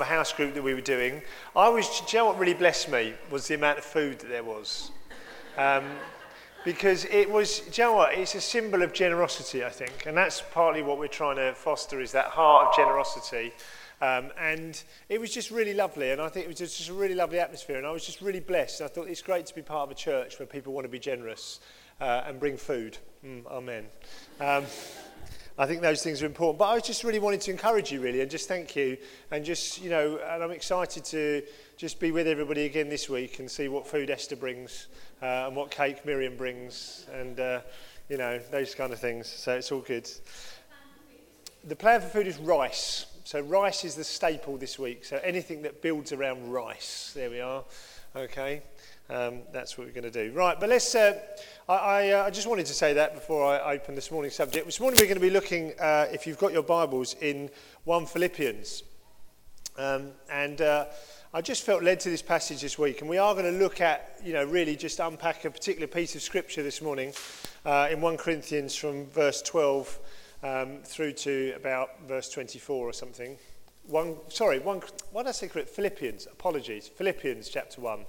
[0.00, 1.22] a house group that we were doing,
[1.54, 4.28] I was, do you know what really blessed me was the amount of food that
[4.28, 4.90] there was.
[5.58, 5.84] Um,
[6.64, 10.06] because it was, do you know what, it's a symbol of generosity, I think.
[10.06, 13.52] And that's partly what we're trying to foster is that heart of generosity.
[14.00, 16.10] Um, and it was just really lovely.
[16.10, 17.78] And I think it was just, just a really lovely atmosphere.
[17.78, 18.80] And I was just really blessed.
[18.80, 20.98] I thought it's great to be part of a church where people want to be
[20.98, 21.60] generous
[22.00, 22.98] uh, and bring food.
[23.24, 23.86] Mm, amen.
[24.40, 24.64] Um,
[25.58, 26.58] I think those things are important.
[26.58, 28.96] But I just really wanted to encourage you, really, and just thank you.
[29.30, 31.42] And just, you know, and I'm excited to
[31.76, 34.86] just be with everybody again this week and see what food Esther brings
[35.20, 37.60] uh, and what cake Miriam brings and, uh,
[38.08, 39.26] you know, those kind of things.
[39.26, 40.10] So it's all good.
[41.64, 43.06] The plan for food is rice.
[43.24, 45.04] So rice is the staple this week.
[45.04, 47.12] So anything that builds around rice.
[47.14, 47.64] There we are.
[48.16, 48.62] Okay.
[49.10, 50.32] Um, that's what we're going to do.
[50.32, 50.94] Right, but let's.
[50.94, 51.18] Uh,
[51.68, 54.66] I, I, uh, I, just wanted to say that before I open this morning's subject.
[54.66, 57.50] This morning we're going to be looking, uh, if you've got your Bibles, in
[57.84, 58.82] 1 Philippians.
[59.78, 60.86] Um, and uh,
[61.32, 63.80] I just felt led to this passage this week, and we are going to look
[63.80, 67.12] at, you know, really just unpack a particular piece of scripture this morning
[67.64, 69.98] uh, in 1 Corinthians from verse 12
[70.42, 73.38] um, through to about verse 24 or something.
[73.86, 74.82] One, sorry, one,
[75.12, 75.46] why did I say?
[75.46, 76.88] Philippians, apologies.
[76.88, 78.00] Philippians chapter 1.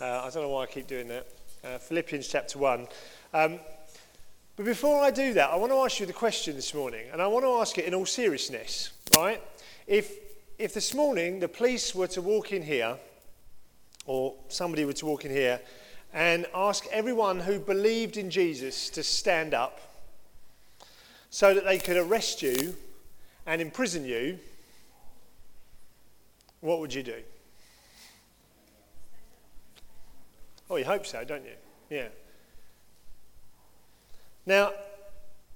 [0.00, 1.28] Uh, I don't know why I keep doing that.
[1.62, 2.88] Uh, Philippians chapter 1.
[3.34, 3.60] Um,
[4.56, 7.20] but before I do that, I want to ask you the question this morning, and
[7.20, 9.42] I want to ask it in all seriousness, right?
[9.86, 10.10] If,
[10.58, 12.96] if this morning the police were to walk in here,
[14.06, 15.60] or somebody were to walk in here,
[16.14, 19.80] and ask everyone who believed in Jesus to stand up
[21.28, 22.74] so that they could arrest you
[23.44, 24.38] and imprison you,
[26.62, 27.22] what would you do?
[30.70, 31.56] Oh, you hope so, don't you?
[31.90, 32.08] Yeah.
[34.46, 34.72] Now,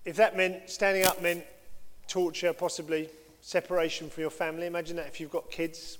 [0.05, 1.45] if that meant standing up meant
[2.09, 3.09] torture, possibly
[3.41, 5.98] separation from your family, imagine that if you've got kids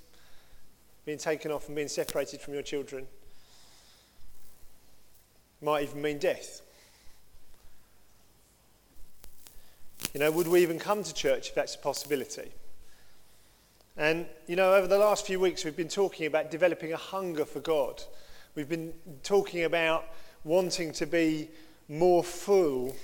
[1.05, 3.07] being taken off and being separated from your children.
[5.63, 6.63] Might even mean death.
[10.13, 12.53] You know, would we even come to church if that's a possibility?
[13.97, 17.45] And, you know, over the last few weeks, we've been talking about developing a hunger
[17.45, 18.03] for God
[18.57, 18.95] We've been
[19.25, 20.05] talking about
[20.45, 21.49] wanting to be
[21.89, 22.95] more full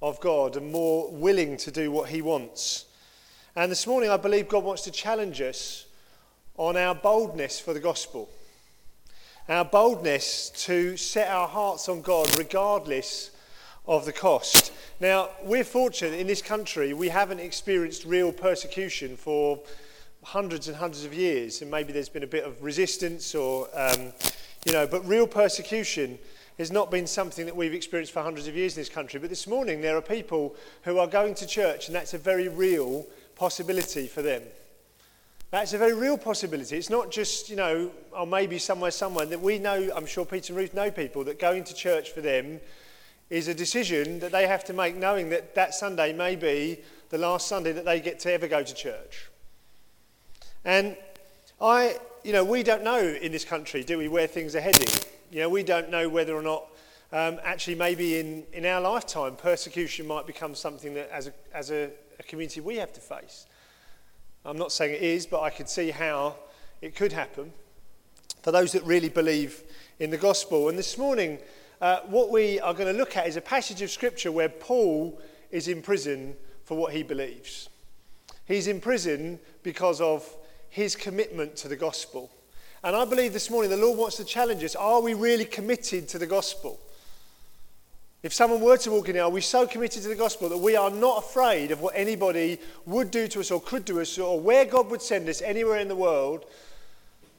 [0.00, 2.86] of God and more willing to do what He wants.
[3.54, 5.84] And this morning, I believe God wants to challenge us
[6.56, 8.30] on our boldness for the gospel.
[9.50, 13.32] Our boldness to set our hearts on God regardless
[13.86, 14.72] of the cost.
[14.98, 19.60] Now, we're fortunate in this country, we haven't experienced real persecution for
[20.22, 24.14] hundreds and hundreds of years, and maybe there's been a bit of resistance or um,
[24.66, 26.18] you know, but real persecution
[26.58, 29.20] has not been something that we've experienced for hundreds of years in this country.
[29.20, 32.48] But this morning, there are people who are going to church, and that's a very
[32.48, 33.06] real
[33.36, 34.42] possibility for them.
[35.52, 36.76] That's a very real possibility.
[36.76, 40.52] It's not just, you know, or maybe somewhere, somewhere that we know, I'm sure Peter
[40.52, 42.60] and Ruth know people, that going to church for them
[43.30, 46.78] is a decision that they have to make, knowing that that Sunday may be
[47.10, 49.28] the last Sunday that they get to ever go to church.
[50.64, 50.96] And
[51.60, 54.88] I, you know, we don't know in this country, do we, where things are heading?
[55.30, 56.66] You know, we don't know whether or not
[57.12, 61.70] um, actually maybe in, in our lifetime persecution might become something that as, a, as
[61.70, 61.88] a,
[62.18, 63.46] a community we have to face.
[64.44, 66.34] I'm not saying it is, but I could see how
[66.82, 67.52] it could happen
[68.42, 69.62] for those that really believe
[70.00, 70.68] in the gospel.
[70.68, 71.38] And this morning,
[71.80, 75.20] uh, what we are going to look at is a passage of scripture where Paul
[75.52, 77.68] is in prison for what he believes.
[78.46, 80.28] He's in prison because of
[80.70, 82.30] his commitment to the gospel.
[82.84, 86.08] And I believe this morning the Lord wants to challenge us are we really committed
[86.10, 86.78] to the gospel?
[88.22, 90.58] If someone were to walk in here, are we so committed to the gospel that
[90.58, 94.18] we are not afraid of what anybody would do to us or could do us
[94.18, 96.44] or where God would send us anywhere in the world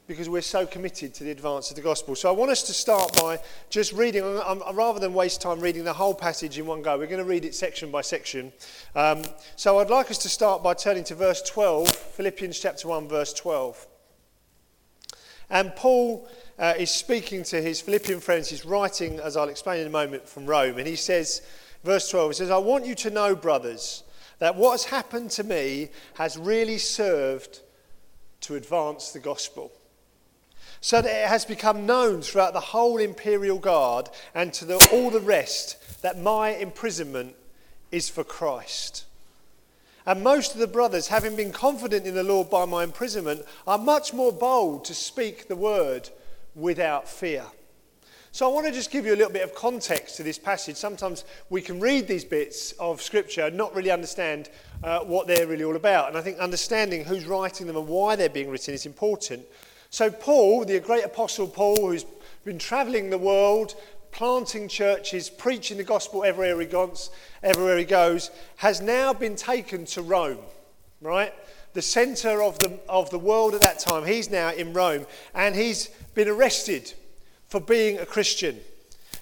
[0.08, 2.16] because we're so committed to the advance of the gospel.
[2.16, 3.38] So I want us to start by
[3.68, 4.24] just reading,
[4.72, 7.44] rather than waste time reading the whole passage in one go, we're going to read
[7.44, 8.50] it section by section.
[8.96, 9.22] Um,
[9.56, 13.34] so I'd like us to start by turning to verse 12, Philippians chapter 1, verse
[13.34, 13.86] 12.
[15.50, 16.26] And Paul
[16.58, 18.48] uh, is speaking to his Philippian friends.
[18.48, 20.78] He's writing, as I'll explain in a moment, from Rome.
[20.78, 21.42] And he says,
[21.84, 24.04] verse 12, he says, I want you to know, brothers,
[24.38, 27.60] that what has happened to me has really served
[28.40, 29.70] to advance the gospel
[30.80, 35.10] so that it has become known throughout the whole imperial guard and to the, all
[35.10, 37.34] the rest that my imprisonment
[37.90, 39.04] is for Christ.
[40.06, 43.76] And most of the brothers, having been confident in the Lord by my imprisonment, are
[43.76, 46.08] much more bold to speak the word
[46.54, 47.44] without fear.
[48.30, 50.76] So I want to just give you a little bit of context to this passage.
[50.76, 54.48] Sometimes we can read these bits of Scripture and not really understand
[54.84, 56.08] uh, what they're really all about.
[56.08, 59.44] And I think understanding who's writing them and why they're being written is important.
[59.90, 62.04] So, Paul, the great apostle Paul, who's
[62.44, 63.74] been traveling the world,
[64.10, 67.10] planting churches, preaching the gospel everywhere he goes,
[67.42, 70.38] everywhere he goes has now been taken to Rome,
[71.00, 71.32] right?
[71.74, 74.04] The center of the, of the world at that time.
[74.04, 76.92] He's now in Rome and he's been arrested
[77.48, 78.60] for being a Christian.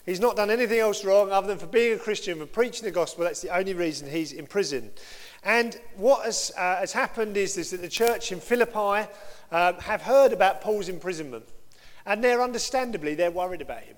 [0.04, 2.92] He's not done anything else wrong other than for being a Christian, for preaching the
[2.92, 3.24] gospel.
[3.24, 4.90] That's the only reason he's in prison.
[5.42, 9.08] And what has, uh, has happened is, is, that the church in Philippi
[9.50, 11.48] uh, have heard about Paul's imprisonment.
[12.04, 13.96] And they're understandably, they're worried about him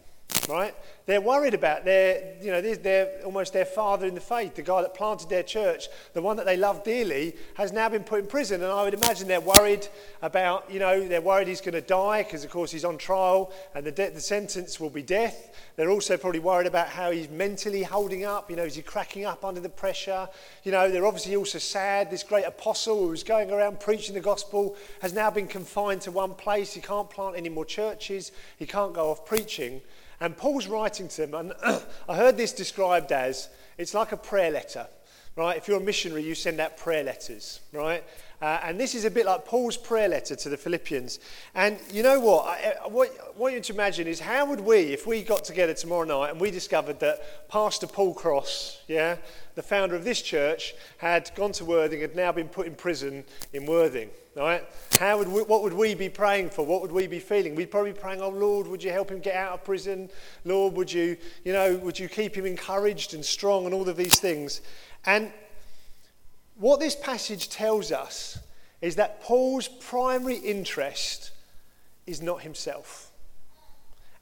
[0.48, 0.74] right?
[1.08, 4.82] They're worried about their, you know, they're almost their father in the faith, the guy
[4.82, 8.26] that planted their church, the one that they love dearly, has now been put in
[8.26, 8.62] prison.
[8.62, 9.88] And I would imagine they're worried
[10.20, 13.50] about, you know, they're worried he's going to die because, of course, he's on trial
[13.74, 15.56] and the, de- the sentence will be death.
[15.76, 18.50] They're also probably worried about how he's mentally holding up.
[18.50, 20.28] You know, is he cracking up under the pressure?
[20.62, 22.10] You know, they're obviously also sad.
[22.10, 26.10] This great apostle who was going around preaching the gospel has now been confined to
[26.10, 26.74] one place.
[26.74, 28.30] He can't plant any more churches.
[28.58, 29.80] He can't go off preaching.
[30.20, 31.52] And Paul's writing to them, and
[32.08, 34.88] I heard this described as it's like a prayer letter,
[35.36, 35.56] right?
[35.56, 38.02] If you're a missionary, you send out prayer letters, right?
[38.40, 41.18] Uh, and this is a bit like Paul's prayer letter to the Philippians.
[41.54, 42.46] And you know what?
[42.46, 42.74] I?
[42.88, 46.40] What you to imagine is how would we, if we got together tomorrow night and
[46.40, 49.16] we discovered that Pastor Paul Cross, yeah,
[49.54, 53.24] the founder of this church, had gone to Worthing, had now been put in prison
[53.52, 54.64] in Worthing, right?
[54.98, 56.64] How would we, what would we be praying for?
[56.64, 57.54] What would we be feeling?
[57.54, 60.10] We'd probably be praying, oh Lord, would you help him get out of prison?
[60.44, 63.96] Lord, would you, you know, would you keep him encouraged and strong and all of
[63.96, 64.60] these things?
[65.04, 65.32] And
[66.56, 68.38] what this passage tells us
[68.80, 71.32] is that Paul's primary interest
[72.06, 73.10] is not himself.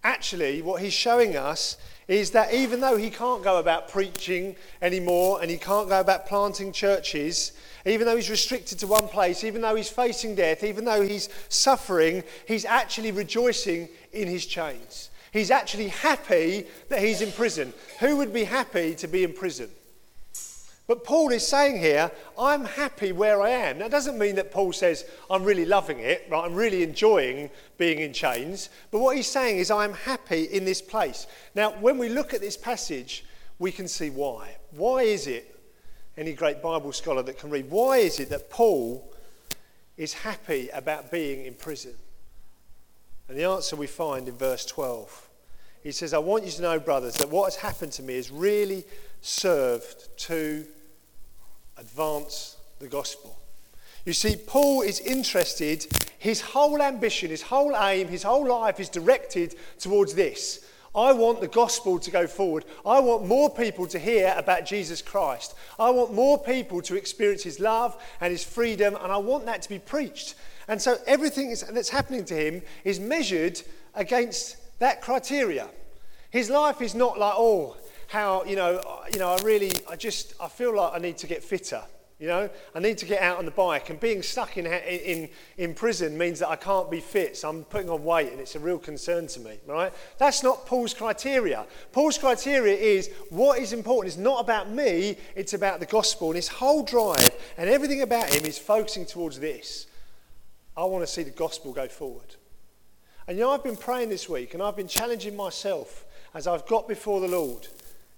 [0.05, 1.77] Actually, what he's showing us
[2.09, 6.27] is that even though he can't go about preaching anymore and he can't go about
[6.27, 7.53] planting churches,
[7.87, 11.29] even though he's restricted to one place, even though he's facing death, even though he's
[11.49, 15.11] suffering, he's actually rejoicing in his chains.
[15.33, 17.73] He's actually happy that he's in prison.
[18.01, 19.71] Who would be happy to be in prison?
[20.87, 23.81] But Paul is saying here, I'm happy where I am.
[23.81, 26.45] That doesn't mean that Paul says, I'm really loving it, right?
[26.45, 28.71] I'm really enjoying being in chains.
[28.93, 31.27] But what he's saying is, I'm happy in this place.
[31.57, 33.25] Now, when we look at this passage,
[33.59, 34.57] we can see why.
[34.71, 35.56] Why is it,
[36.17, 39.13] any great Bible scholar that can read, why is it that Paul
[39.97, 41.95] is happy about being in prison?
[43.29, 45.29] And the answer we find in verse 12.
[45.83, 48.31] He says, I want you to know, brothers, that what has happened to me has
[48.31, 48.85] really
[49.21, 50.65] served to
[51.77, 53.39] advance the gospel.
[54.05, 55.87] You see, Paul is interested,
[56.19, 60.65] his whole ambition, his whole aim, his whole life is directed towards this.
[60.97, 62.65] I want the gospel to go forward.
[62.87, 65.55] I want more people to hear about Jesus Christ.
[65.79, 69.61] I want more people to experience his love and his freedom, and I want that
[69.63, 70.37] to be preached.
[70.69, 73.61] And so everything that's happening to him is measured
[73.95, 75.69] against that criteria.
[76.31, 77.77] His life is not like, oh,
[78.09, 78.81] how, you know,
[79.13, 81.83] you know, I really, I just, I feel like I need to get fitter.
[82.19, 85.29] You know, I need to get out on the bike, and being stuck in, in,
[85.59, 88.55] in prison means that I can't be fit, so I'm putting on weight, and it's
[88.55, 89.93] a real concern to me, right?
[90.17, 91.67] That's not Paul's criteria.
[91.93, 96.37] Paul's criteria is what is important is not about me, it's about the gospel, and
[96.37, 99.87] his whole drive and everything about him is focusing towards this.
[100.75, 102.37] I want to see the gospel go forward.
[103.29, 106.67] And you know, I've been praying this week, and I've been challenging myself as I've
[106.67, 107.69] got before the Lord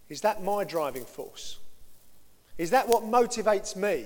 [0.09, 1.59] is that my driving force?
[2.59, 4.05] Is that what motivates me?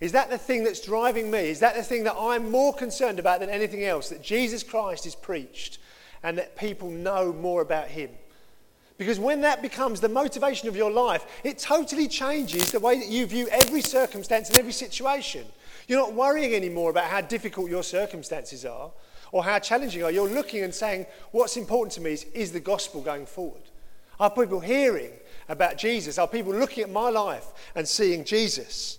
[0.00, 1.50] Is that the thing that's driving me?
[1.50, 4.08] Is that the thing that I'm more concerned about than anything else?
[4.08, 5.78] That Jesus Christ is preached
[6.22, 8.10] and that people know more about him?
[8.96, 13.08] Because when that becomes the motivation of your life, it totally changes the way that
[13.08, 15.46] you view every circumstance and every situation.
[15.88, 18.90] You're not worrying anymore about how difficult your circumstances are
[19.32, 20.10] or how challenging are.
[20.10, 23.62] You're looking and saying, What's important to me is, is the gospel going forward?
[24.18, 25.12] Are people hearing
[25.50, 26.16] about Jesus?
[26.16, 28.98] Are people looking at my life and seeing Jesus?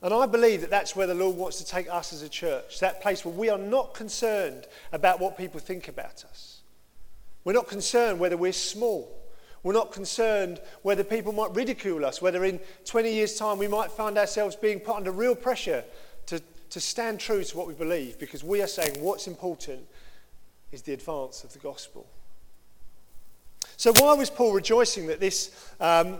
[0.00, 2.78] And I believe that that's where the Lord wants to take us as a church,
[2.80, 6.60] that place where we are not concerned about what people think about us.
[7.42, 9.10] We're not concerned whether we're small.
[9.62, 13.90] We're not concerned whether people might ridicule us, whether in 20 years' time we might
[13.90, 15.82] find ourselves being put under real pressure
[16.26, 16.40] to,
[16.70, 19.86] to stand true to what we believe, because we are saying what's important
[20.74, 22.04] is the advance of the gospel.
[23.76, 26.18] So, why was Paul rejoicing that this, um,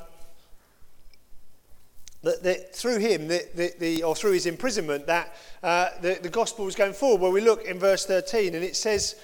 [2.23, 6.28] that, that through him, the, the, the, or through his imprisonment, that uh, the, the
[6.28, 7.20] gospel was going forward.
[7.20, 9.16] Well, we look in verse 13, and it says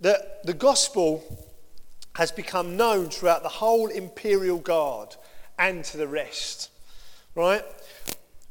[0.00, 1.24] that the gospel
[2.16, 5.16] has become known throughout the whole imperial guard
[5.58, 6.70] and to the rest.
[7.34, 7.64] Right?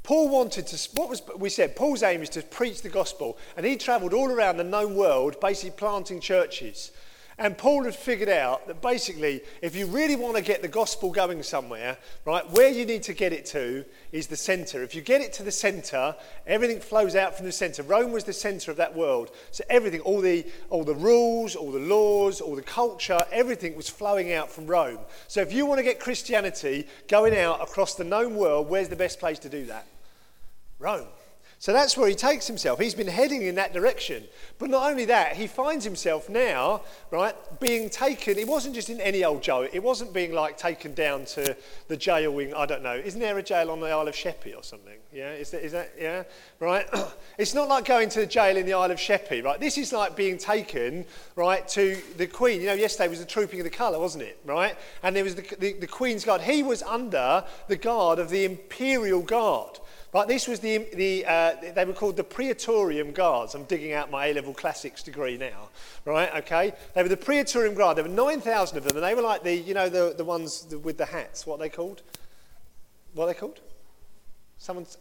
[0.10, 3.64] Paul wanted to, what was, we said, Paul's aim is to preach the gospel, and
[3.64, 6.90] he travelled all around the known world, basically planting churches.
[7.38, 11.12] And Paul had figured out that basically, if you really want to get the gospel
[11.12, 14.82] going somewhere, right, where you need to get it to is the center.
[14.82, 16.16] If you get it to the center,
[16.48, 17.84] everything flows out from the center.
[17.84, 19.30] Rome was the center of that world.
[19.52, 23.90] So everything, all the, all the rules, all the laws, all the culture, everything was
[23.90, 25.02] flowing out from Rome.
[25.28, 28.96] So if you want to get Christianity going out across the known world, where's the
[28.96, 29.86] best place to do that?
[30.80, 31.08] Rome.
[31.62, 32.80] So that's where he takes himself.
[32.80, 34.24] He's been heading in that direction.
[34.60, 38.38] But not only that, he finds himself now, right, being taken.
[38.38, 39.68] It wasn't just in any old jail.
[39.74, 41.58] It wasn't being like taken down to
[41.90, 42.54] the jail wing.
[42.54, 42.94] I don't know.
[42.94, 44.98] Isn't there a jail on the Isle of Sheppey or something?
[45.12, 46.24] Yeah, is that, is that yeah,
[46.62, 46.86] right?
[47.38, 49.60] it's not like going to the jail in the Isle of Sheppey, right?
[49.60, 51.06] This is like being taken,
[51.36, 52.62] right, to the Queen.
[52.62, 54.78] You know, yesterday was the trooping of the colour, wasn't it, right?
[55.04, 56.40] And there was the, the, the Queen's Guard.
[56.40, 59.80] He was under the guard of the Imperial Guard.
[60.12, 63.54] Right, this was the, the uh, they were called the Praetorium Guards.
[63.54, 65.70] I'm digging out my A-level classics degree now,
[66.04, 66.74] right, okay?
[66.96, 67.98] They were the Praetorium Guard.
[67.98, 70.66] There were 9,000 of them, and they were like the, you know, the, the ones
[70.84, 71.46] with the hats.
[71.46, 72.02] What they called?
[73.14, 73.60] What they called?
[74.58, 74.98] Someone's,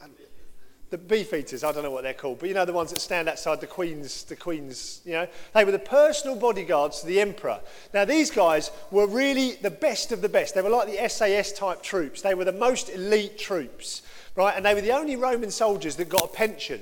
[0.91, 3.01] the beef eaters, I don't know what they're called, but you know the ones that
[3.01, 7.21] stand outside the Queen's, the Queen's, you know, they were the personal bodyguards to the
[7.21, 7.61] Emperor.
[7.93, 10.55] Now these guys were really the best of the best.
[10.55, 12.23] They were like the SAS type troops.
[12.23, 14.03] They were the most elite troops
[14.39, 14.57] right?
[14.57, 16.81] And they were the only Roman soldiers that got a pension,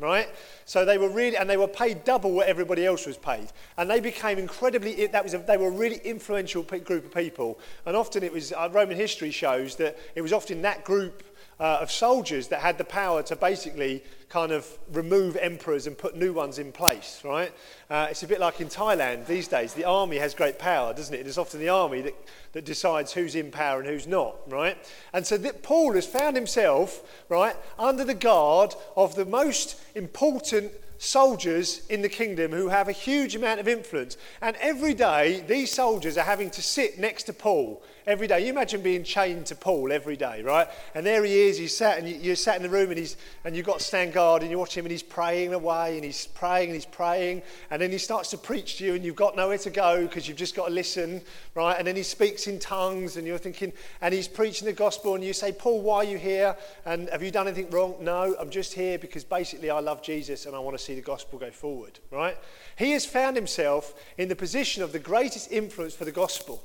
[0.00, 0.28] right?
[0.64, 3.46] So they were really, and they were paid double what everybody else was paid.
[3.78, 7.60] And they became incredibly, that was a, they were a really influential group of people.
[7.86, 11.22] And often it was, uh, Roman history shows that it was often that group
[11.58, 16.16] uh, of soldiers that had the power to basically kind of remove emperors and put
[16.16, 17.52] new ones in place, right?
[17.88, 19.72] Uh, it's a bit like in Thailand these days.
[19.72, 21.26] The army has great power, doesn't it?
[21.26, 22.14] It's often the army that,
[22.52, 24.76] that decides who's in power and who's not, right?
[25.12, 30.72] And so that Paul has found himself, right, under the guard of the most important
[30.98, 34.16] soldiers in the kingdom who have a huge amount of influence.
[34.40, 38.44] And every day, these soldiers are having to sit next to Paul every day.
[38.44, 40.68] You imagine being chained to Paul every day, right?
[40.94, 43.16] And there he is, he's sat, and you, are sat in the room, and, he's,
[43.44, 46.04] and you've got to stand guard, and you watch him, and he's praying away, and
[46.04, 49.16] he's praying, and he's praying, and then he starts to preach to you, and you've
[49.16, 51.20] got nowhere to go because you've just got to listen,
[51.54, 51.76] right?
[51.76, 55.24] And then he speaks in tongues, and you're thinking, and he's preaching the gospel, and
[55.24, 56.56] you say, Paul, why are you here?
[56.84, 57.96] And have you done anything wrong?
[58.00, 61.00] No, I'm just here because basically I love Jesus, and I want to see the
[61.02, 62.36] gospel go forward, right?
[62.76, 66.62] He has found himself in the position of the greatest influence for the gospel.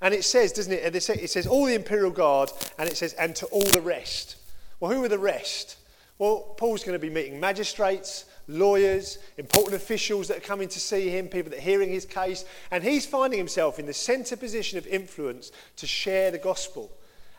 [0.00, 0.94] And it says, doesn't it?
[0.94, 4.36] It says, all the imperial guard, and it says, and to all the rest.
[4.78, 5.76] Well, who are the rest?
[6.18, 11.10] Well, Paul's going to be meeting magistrates, lawyers, important officials that are coming to see
[11.10, 14.78] him, people that are hearing his case, and he's finding himself in the centre position
[14.78, 16.90] of influence to share the gospel.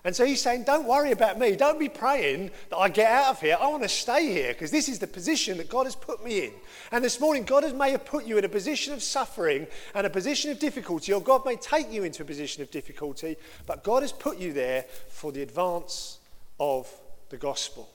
[0.03, 1.55] And so he's saying, Don't worry about me.
[1.55, 3.57] Don't be praying that I get out of here.
[3.59, 6.45] I want to stay here because this is the position that God has put me
[6.45, 6.53] in.
[6.91, 10.09] And this morning, God may have put you in a position of suffering and a
[10.09, 14.03] position of difficulty, or God may take you into a position of difficulty, but God
[14.03, 16.19] has put you there for the advance
[16.59, 16.89] of
[17.29, 17.89] the gospel.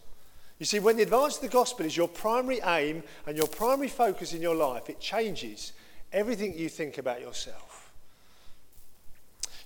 [0.58, 3.88] You see, when the advance of the gospel is your primary aim and your primary
[3.88, 5.72] focus in your life, it changes
[6.12, 7.83] everything you think about yourself.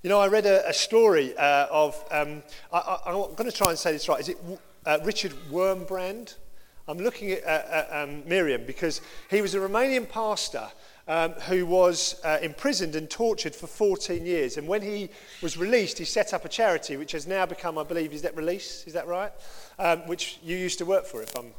[0.02, 3.70] You know, I read a, a story uh, of, um, I, am going to try
[3.70, 4.20] and say this right.
[4.20, 4.38] Is it
[4.86, 6.36] uh, Richard Wurmbrand?
[6.86, 10.68] I'm looking at uh, um, Miriam because he was a Romanian pastor
[11.08, 14.56] um, who was uh, imprisoned and tortured for 14 years.
[14.56, 15.10] And when he
[15.42, 18.36] was released, he set up a charity which has now become, I believe, is that
[18.36, 18.84] release?
[18.86, 19.32] Is that right?
[19.80, 21.52] Um, which you used to work for, if I'm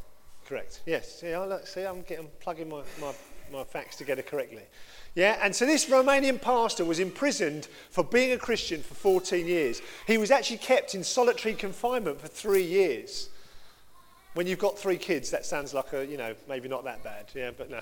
[0.46, 0.82] correct.
[0.86, 1.20] Yes.
[1.20, 3.14] See, I, see I'm, getting, plugging my, my,
[3.52, 4.64] my facts together correctly.
[5.16, 9.82] Yeah, and so this Romanian pastor was imprisoned for being a Christian for 14 years.
[10.08, 13.30] He was actually kept in solitary confinement for three years.
[14.36, 17.26] When you've got three kids, that sounds like a, you know, maybe not that bad.
[17.34, 17.80] Yeah, but no.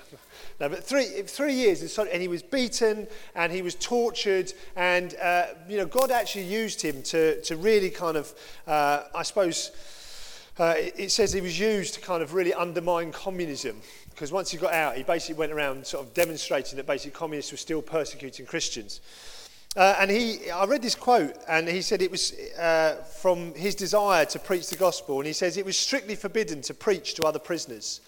[0.58, 4.52] No, but three, three years, and he was beaten and he was tortured.
[4.74, 8.34] And, uh, you know, God actually used him to, to really kind of,
[8.66, 9.70] uh, I suppose,
[10.58, 14.58] uh, it says he was used to kind of really undermine communism because once he
[14.58, 18.44] got out, he basically went around sort of demonstrating that basically communists were still persecuting
[18.44, 19.00] Christians.
[19.76, 23.76] Uh, and he, I read this quote, and he said it was uh, from his
[23.76, 27.22] desire to preach the gospel, and he says it was strictly forbidden to preach to
[27.22, 28.00] other prisoners.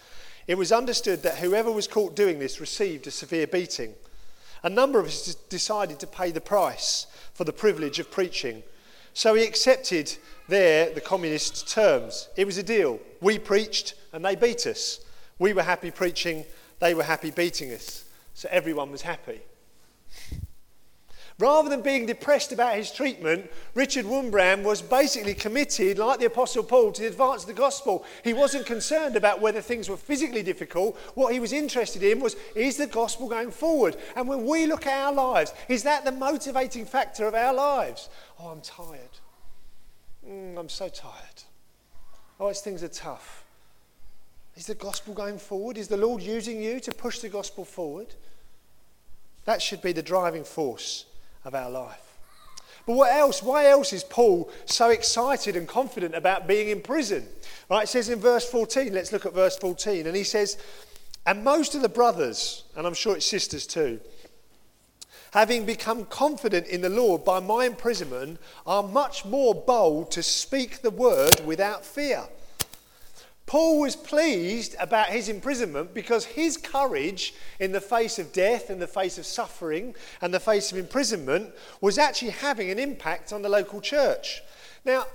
[0.47, 3.93] It was understood that whoever was caught doing this received a severe beating.
[4.63, 8.63] A number of us decided to pay the price for the privilege of preaching,
[9.13, 10.15] So he accepted
[10.47, 12.29] there the communist terms.
[12.35, 12.99] It was a deal.
[13.21, 14.99] We preached and they beat us.
[15.39, 16.45] We were happy preaching,
[16.79, 18.05] they were happy beating us.
[18.33, 19.41] So everyone was happy.
[21.39, 26.63] Rather than being depressed about his treatment, Richard Wurmbrand was basically committed, like the Apostle
[26.63, 28.05] Paul, to the advance of the gospel.
[28.23, 30.97] He wasn't concerned about whether things were physically difficult.
[31.15, 33.95] What he was interested in was is the gospel going forward?
[34.15, 38.09] And when we look at our lives, is that the motivating factor of our lives?
[38.39, 39.19] Oh, I'm tired.
[40.27, 41.43] Mm, I'm so tired.
[42.39, 43.45] Oh, it's, things are tough.
[44.55, 45.77] Is the gospel going forward?
[45.77, 48.13] Is the Lord using you to push the gospel forward?
[49.45, 51.05] That should be the driving force
[51.45, 52.11] of our life.
[52.85, 53.43] But what else?
[53.43, 57.27] Why else is Paul so excited and confident about being in prison?
[57.69, 60.57] Right, it says in verse 14, let's look at verse 14, and he says,
[61.25, 63.99] And most of the brothers, and I'm sure it's sisters too,
[65.31, 70.81] having become confident in the Lord by my imprisonment, are much more bold to speak
[70.81, 72.23] the word without fear.
[73.45, 78.79] Paul was pleased about his imprisonment because his courage in the face of death, in
[78.79, 83.41] the face of suffering, and the face of imprisonment was actually having an impact on
[83.41, 84.41] the local church.
[84.85, 85.05] Now,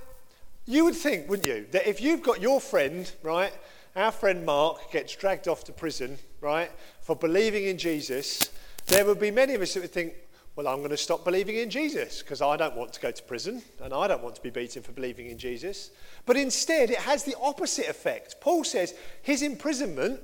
[0.65, 3.53] you would think, wouldn't you, that if you've got your friend, right,
[3.95, 8.39] our friend Mark gets dragged off to prison, right, for believing in Jesus,
[8.85, 10.13] there would be many of us that would think,
[10.57, 13.23] well, I'm going to stop believing in Jesus because I don't want to go to
[13.23, 15.91] prison and I don't want to be beaten for believing in Jesus.
[16.25, 18.41] But instead, it has the opposite effect.
[18.41, 20.19] Paul says his imprisonment,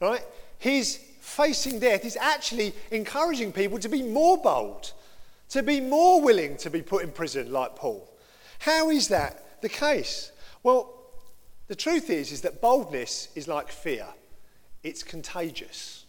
[0.00, 0.22] right,
[0.58, 4.92] his facing death is actually encouraging people to be more bold,
[5.50, 8.12] to be more willing to be put in prison like Paul.
[8.58, 10.32] How is that the case?
[10.64, 10.92] Well,
[11.68, 14.08] the truth is, is that boldness is like fear.
[14.82, 16.04] It's contagious.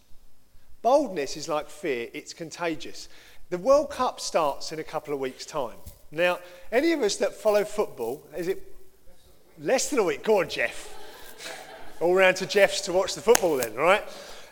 [0.82, 2.08] Boldness is like fear.
[2.12, 3.08] It's contagious.
[3.50, 5.74] The World Cup starts in a couple of weeks' time.
[6.12, 6.38] Now,
[6.70, 8.62] any of us that follow football, is it
[9.58, 10.22] less than a week?
[10.22, 10.96] Go on, Jeff.
[12.00, 14.04] All round to Jeff's to watch the football then, right?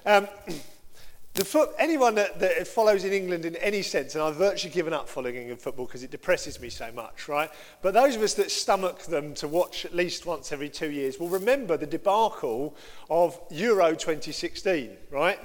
[0.05, 0.27] Um,
[1.35, 4.93] the foot, anyone that, that, follows in England in any sense, and I've virtually given
[4.93, 7.51] up following England football because it depresses me so much, right?
[7.83, 11.21] But those of us that stomach them to watch at least once every two years
[11.21, 12.75] will remember the debacle
[13.09, 15.39] of Euro 2016, right?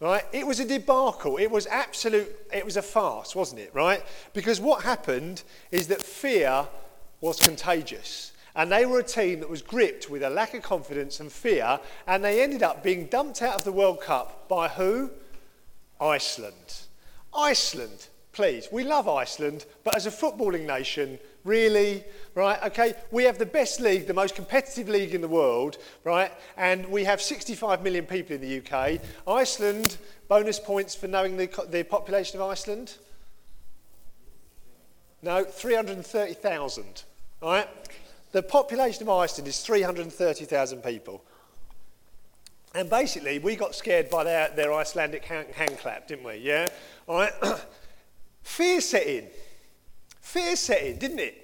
[0.00, 0.24] Right?
[0.32, 1.36] It was a debacle.
[1.36, 4.02] It was absolute, it was a farce, wasn't it, right?
[4.32, 6.66] Because what happened is that fear
[7.20, 8.32] was contagious.
[8.56, 11.80] And they were a team that was gripped with a lack of confidence and fear,
[12.06, 15.10] and they ended up being dumped out of the World Cup by who?
[16.00, 16.82] Iceland.
[17.36, 18.68] Iceland, please.
[18.70, 22.04] We love Iceland, but as a footballing nation, Really?
[22.34, 22.60] Right?
[22.64, 26.32] Okay, we have the best league, the most competitive league in the world, right?
[26.56, 29.00] And we have 65 million people in the UK.
[29.28, 32.96] Iceland, bonus points for knowing the, the population of Iceland?
[35.22, 37.04] No, 330,000.
[37.42, 37.68] Right?
[38.32, 41.22] The population of Iceland is 330,000 people.
[42.74, 46.36] And basically, we got scared by their, their Icelandic hand, hand clap, didn't we?
[46.38, 46.66] Yeah?
[47.06, 47.32] All right?
[48.42, 49.28] Fear set in.
[50.24, 51.40] Fear set in, didn't it?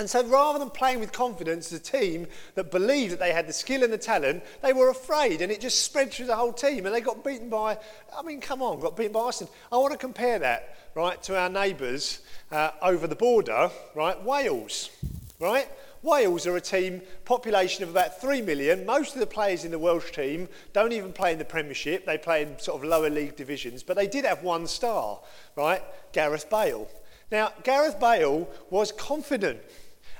[0.00, 2.26] And so rather than playing with confidence a team
[2.56, 5.60] that believed that they had the skill and the talent, they were afraid and it
[5.60, 7.78] just spread through the whole team and they got beaten by,
[8.14, 9.52] I mean, come on, got beaten by Iceland.
[9.70, 12.18] I want to compare that, right, to our neighbours
[12.50, 14.90] uh, over the border, right, Wales,
[15.38, 15.68] right?
[16.02, 18.84] Wales are a team, population of about 3 million.
[18.84, 22.04] Most of the players in the Welsh team don't even play in the Premiership.
[22.04, 23.84] They play in sort of lower league divisions.
[23.84, 25.20] But they did have one star,
[25.56, 25.82] right?
[26.12, 26.90] Gareth Bale.
[27.34, 29.58] Now, Gareth Bale was confident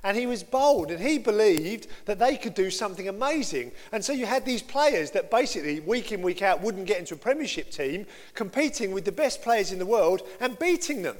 [0.02, 3.70] and he was bold and he believed that they could do something amazing.
[3.92, 7.14] And so you had these players that basically, week in, week out, wouldn't get into
[7.14, 11.16] a Premiership team, competing with the best players in the world and beating them.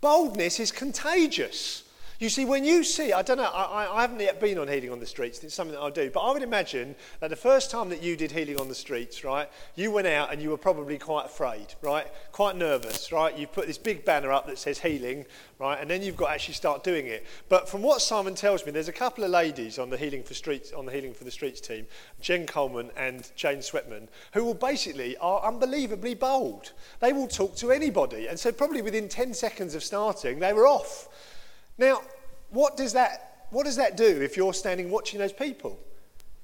[0.00, 1.84] Boldness is contagious.
[2.22, 4.92] You see, when you see, I don't know, I, I haven't yet been on Healing
[4.92, 7.68] on the Streets, it's something that I'll do, but I would imagine that the first
[7.68, 10.56] time that you did Healing on the Streets, right, you went out and you were
[10.56, 13.36] probably quite afraid, right, quite nervous, right?
[13.36, 15.26] You put this big banner up that says Healing,
[15.58, 17.26] right, and then you've got to actually start doing it.
[17.48, 20.34] But from what Simon tells me, there's a couple of ladies on the Healing for
[20.34, 21.88] Streets, on the Healing for the Streets team,
[22.20, 26.70] Jen Coleman and Jane Sweatman, who will basically are unbelievably bold.
[27.00, 30.68] They will talk to anybody, and so probably within 10 seconds of starting, they were
[30.68, 31.08] off.
[31.78, 32.02] Now,
[32.52, 35.78] what does that, what does that do if you're standing watching those people?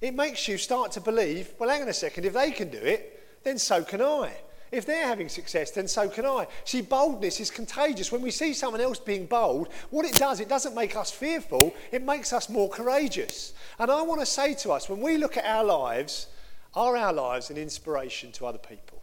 [0.01, 2.79] It makes you start to believe, well, hang on a second, if they can do
[2.79, 4.33] it, then so can I.
[4.71, 6.47] If they're having success, then so can I.
[6.65, 8.13] See, boldness is contagious.
[8.13, 11.75] When we see someone else being bold, what it does, it doesn't make us fearful,
[11.91, 13.55] it makes us more courageous.
[13.79, 16.27] And I want to say to us, when we look at our lives,
[16.75, 19.03] are our lives an inspiration to other people?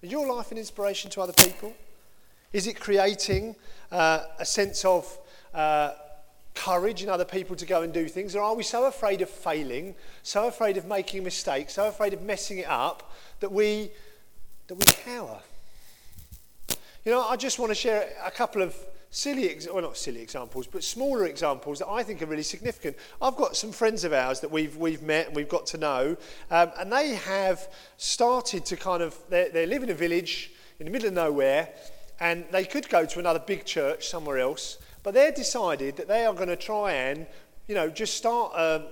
[0.00, 1.74] Is your life an inspiration to other people?
[2.52, 3.54] Is it creating
[3.92, 5.18] uh, a sense of
[5.58, 5.92] uh,
[6.54, 8.36] courage in other people to go and do things?
[8.36, 12.22] Or are we so afraid of failing, so afraid of making mistakes, so afraid of
[12.22, 13.90] messing it up that we,
[14.68, 15.40] that we cower?
[17.04, 18.76] You know, I just want to share a couple of
[19.10, 22.96] silly, well not silly examples, but smaller examples that I think are really significant.
[23.20, 26.16] I've got some friends of ours that we've, we've met and we've got to know,
[26.52, 30.92] um, and they have started to kind of, they live in a village in the
[30.92, 31.70] middle of nowhere,
[32.20, 36.26] and they could go to another big church somewhere else, but they've decided that they
[36.26, 37.26] are going to try and,
[37.66, 38.84] you know, just start a,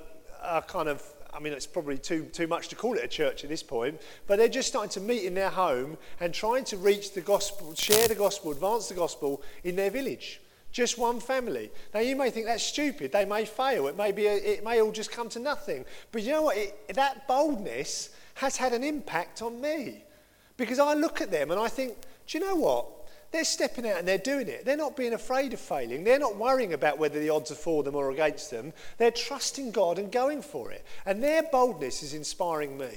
[0.42, 3.44] a kind of I mean, it's probably too, too much to call it a church
[3.44, 6.78] at this point, but they're just starting to meet in their home and trying to
[6.78, 10.40] reach the gospel, share the gospel, advance the gospel in their village.
[10.72, 11.70] Just one family.
[11.92, 13.12] Now, you may think that's stupid.
[13.12, 13.86] They may fail.
[13.86, 15.84] It may, be a, it may all just come to nothing.
[16.12, 16.56] But you know what?
[16.56, 20.02] It, that boldness has had an impact on me.
[20.56, 21.94] Because I look at them and I think,
[22.26, 22.86] do you know what?
[23.36, 24.64] They're stepping out and they're doing it.
[24.64, 26.04] They're not being afraid of failing.
[26.04, 28.72] They're not worrying about whether the odds are for them or against them.
[28.96, 30.86] They're trusting God and going for it.
[31.04, 32.96] And their boldness is inspiring me.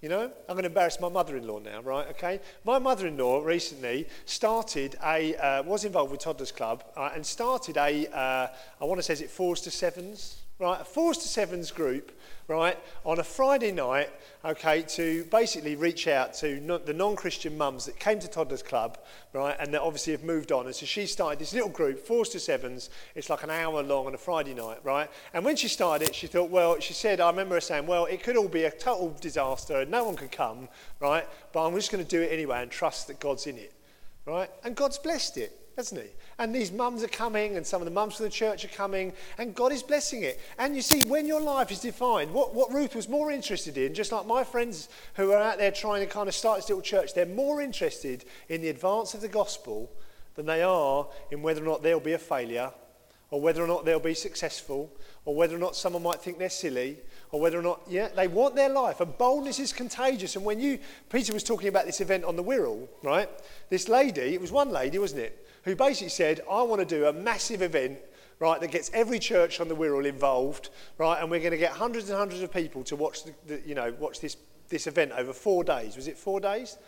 [0.00, 2.08] You know, I'm going to embarrass my mother-in-law now, right?
[2.08, 2.40] Okay.
[2.64, 8.06] My mother-in-law recently started a, uh, was involved with Toddlers Club uh, and started a,
[8.06, 8.46] uh,
[8.80, 10.38] I want to say, is it fours to sevens?
[10.60, 12.10] Right, a fours to sevens group
[12.48, 14.10] right, on a Friday night,
[14.44, 18.98] okay, to basically reach out to no, the non-Christian mums that came to Toddlers Club,
[19.34, 20.66] right, and that obviously have moved on.
[20.66, 22.88] And so she started this little group, fours to sevens.
[23.14, 25.10] It's like an hour long on a Friday night, right?
[25.34, 28.06] And when she started it, she thought, well, she said, I remember her saying, well,
[28.06, 30.68] it could all be a total disaster and no one could come,
[31.00, 31.28] right?
[31.52, 33.74] But I'm just going to do it anyway and trust that God's in it,
[34.24, 34.50] right?
[34.64, 36.08] And God's blessed it hasn't he?
[36.40, 39.12] And these mums are coming, and some of the mums from the church are coming,
[39.38, 40.40] and God is blessing it.
[40.58, 43.94] And you see, when your life is defined, what, what Ruth was more interested in,
[43.94, 46.82] just like my friends who are out there trying to kind of start this little
[46.82, 49.88] church, they're more interested in the advance of the gospel
[50.34, 52.72] than they are in whether or not they'll be a failure,
[53.30, 54.92] or whether or not they'll be successful,
[55.26, 56.96] or whether or not someone might think they're silly,
[57.30, 59.00] or whether or not, yeah, they want their life.
[59.00, 60.36] And boldness is contagious.
[60.36, 60.78] And when you,
[61.10, 63.28] Peter was talking about this event on the Wirral, right?
[63.68, 65.44] This lady, it was one lady, wasn't it?
[65.68, 67.98] who basically said, I want to do a massive event,
[68.38, 71.72] right, that gets every church on the Wirral involved, right, and we're going to get
[71.72, 74.38] hundreds and hundreds of people to watch, the, the, you know, watch this,
[74.68, 75.96] this event over four days.
[75.96, 76.78] Was it four days?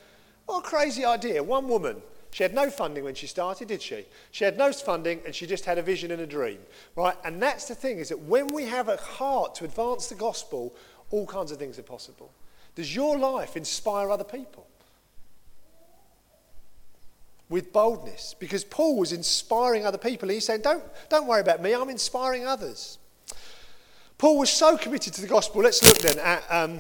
[0.47, 1.43] What a crazy idea.
[1.43, 1.97] One woman.
[2.31, 4.05] She had no funding when she started, did she?
[4.31, 6.59] She had no funding and she just had a vision and a dream,
[6.95, 7.17] right?
[7.25, 10.75] And that's the thing is that when we have a heart to advance the gospel,
[11.11, 12.33] all kinds of things are possible.
[12.77, 14.67] Does your life inspire other people?
[17.51, 20.29] with boldness because Paul was inspiring other people.
[20.29, 22.99] He's saying, don't, don't worry about me, I'm inspiring others.
[24.17, 25.63] Paul was so committed to the gospel.
[25.63, 26.79] Let's look then at um,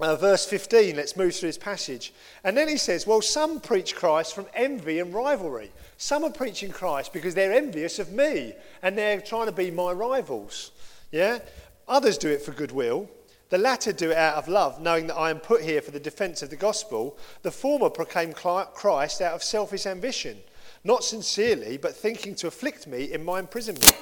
[0.00, 0.96] uh, verse 15.
[0.96, 2.12] Let's move through this passage.
[2.42, 5.70] And then he says, Well, some preach Christ from envy and rivalry.
[5.96, 9.92] Some are preaching Christ because they're envious of me and they're trying to be my
[9.92, 10.72] rivals.
[11.12, 11.38] Yeah?
[11.86, 13.08] Others do it for goodwill.
[13.50, 16.00] The latter do it out of love, knowing that I am put here for the
[16.00, 17.16] defense of the gospel.
[17.42, 20.38] The former proclaim Christ out of selfish ambition,
[20.82, 23.96] not sincerely, but thinking to afflict me in my imprisonment.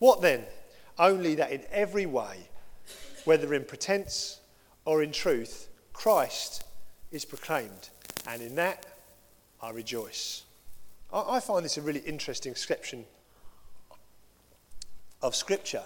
[0.00, 0.44] What then?
[0.98, 2.48] Only that in every way,
[3.24, 4.39] whether in pretense
[4.90, 6.64] or in truth, Christ
[7.12, 7.90] is proclaimed.
[8.26, 8.84] And in that
[9.62, 10.42] I rejoice.
[11.12, 13.04] I find this a really interesting section
[15.22, 15.84] of Scripture.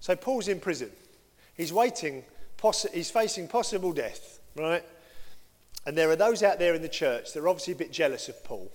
[0.00, 0.90] So Paul's in prison.
[1.54, 2.24] He's waiting
[2.92, 4.84] he's facing possible death, right?
[5.86, 8.28] And there are those out there in the church that are obviously a bit jealous
[8.28, 8.70] of Paul.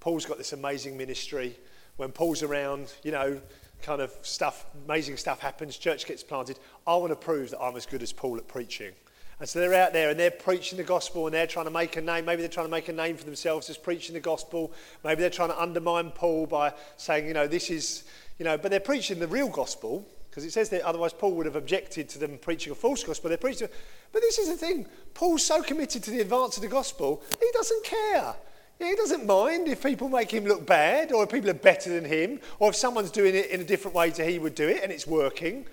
[0.00, 1.56] Paul's got this amazing ministry.
[1.98, 3.40] When Paul's around, you know,
[3.82, 6.58] kind of stuff, amazing stuff happens, church gets planted.
[6.86, 8.92] I want to prove that I'm as good as Paul at preaching.
[9.40, 11.96] And so they're out there and they're preaching the gospel and they're trying to make
[11.96, 12.24] a name.
[12.24, 14.72] Maybe they're trying to make a name for themselves as preaching the gospel.
[15.04, 18.04] Maybe they're trying to undermine Paul by saying, you know, this is,
[18.38, 21.46] you know, but they're preaching the real gospel because it says that otherwise Paul would
[21.46, 23.28] have objected to them preaching a false gospel.
[23.28, 23.68] They're preaching,
[24.12, 24.86] but this is the thing.
[25.14, 28.34] Paul's so committed to the advance of the gospel, he doesn't care.
[28.78, 32.04] He doesn't mind if people make him look bad, or if people are better than
[32.04, 34.82] him, or if someone's doing it in a different way to he would do it
[34.82, 35.66] and it's working.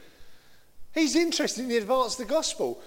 [0.94, 2.82] He's interested in the advance of the gospel.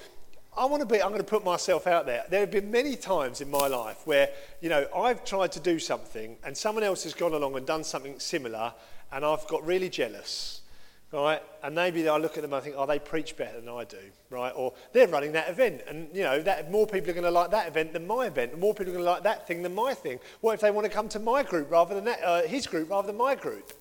[0.56, 2.24] I want to be, I'm going to put myself out there.
[2.30, 5.78] There have been many times in my life where, you know, I've tried to do
[5.78, 8.72] something and someone else has gone along and done something similar
[9.12, 10.62] and I've got really jealous
[11.12, 11.42] right?
[11.62, 13.84] And maybe I look at them and I think, oh, they preach better than I
[13.84, 13.98] do,
[14.30, 14.52] right?
[14.54, 17.50] Or they're running that event, and you know, that more people are going to like
[17.50, 19.94] that event than my event, more people are going to like that thing than my
[19.94, 20.20] thing.
[20.40, 22.90] What if they want to come to my group rather than that, uh, his group
[22.90, 23.72] rather than my group?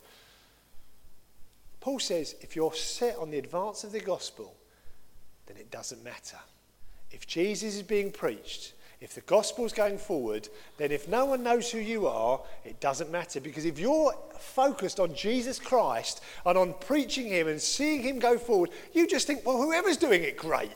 [1.79, 4.55] Paul says, if you're set on the advance of the gospel,
[5.45, 6.37] then it doesn't matter.
[7.11, 11.69] If Jesus is being preached, If the gospel's going forward, then if no one knows
[11.69, 13.39] who you are, it doesn't matter.
[13.39, 18.39] Because if you're focused on Jesus Christ and on preaching him and seeing him go
[18.39, 20.71] forward, you just think, well, whoever's doing it, great.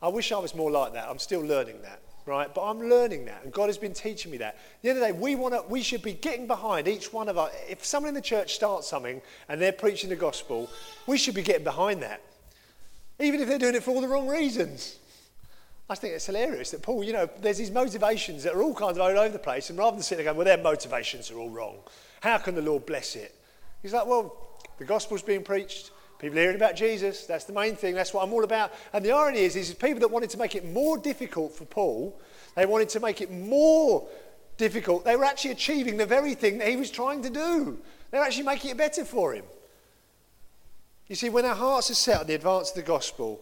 [0.00, 1.08] I wish I was more like that.
[1.08, 2.52] I'm still learning that, right?
[2.54, 4.54] But I'm learning that, and God has been teaching me that.
[4.54, 7.28] At the end of the day, we, wanna, we should be getting behind each one
[7.28, 7.50] of our.
[7.68, 10.70] If someone in the church starts something and they're preaching the gospel,
[11.08, 12.22] we should be getting behind that.
[13.18, 15.00] Even if they're doing it for all the wrong reasons.
[15.90, 18.98] I think it's hilarious that Paul, you know, there's these motivations that are all kinds
[18.98, 21.38] of all over the place, and rather than sitting there going, well, their motivations are
[21.38, 21.76] all wrong.
[22.20, 23.34] How can the Lord bless it?
[23.82, 25.90] He's like, well, the gospel's being preached.
[26.18, 27.26] People hearing about Jesus.
[27.26, 27.94] That's the main thing.
[27.94, 28.72] That's what I'm all about.
[28.92, 32.20] And the irony is, is people that wanted to make it more difficult for Paul,
[32.56, 34.06] they wanted to make it more
[34.56, 35.04] difficult.
[35.04, 37.78] They were actually achieving the very thing that he was trying to do.
[38.10, 39.44] They're actually making it better for him.
[41.06, 43.40] You see, when our hearts are set on the advance of the gospel,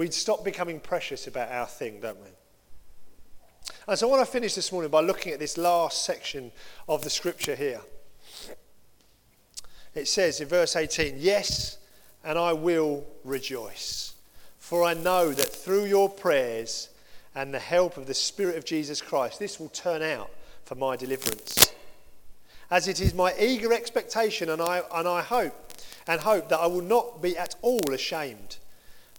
[0.00, 2.30] we'd stop becoming precious about our thing, don't we?
[3.86, 6.52] And so I want to finish this morning by looking at this last section
[6.88, 7.82] of the scripture here.
[9.94, 11.76] It says in verse 18, Yes,
[12.24, 14.14] and I will rejoice,
[14.58, 16.88] for I know that through your prayers
[17.34, 20.30] and the help of the Spirit of Jesus Christ, this will turn out
[20.64, 21.74] for my deliverance.
[22.70, 25.74] As it is my eager expectation, and I, and I hope,
[26.06, 28.56] and hope that I will not be at all ashamed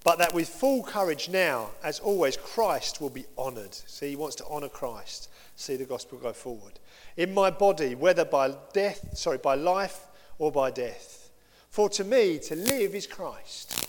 [0.04, 3.74] but that with full courage now, as always, Christ will be honoured.
[3.74, 5.30] See, he wants to honour Christ.
[5.56, 6.80] See the gospel go forward.
[7.18, 10.08] In my body, whether by death, sorry, by life
[10.40, 11.30] or by death.
[11.70, 13.88] For to me, to live is Christ,